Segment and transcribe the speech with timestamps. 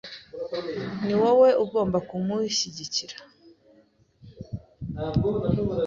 [1.05, 3.15] Ni wowe ugomba kumushyigikira.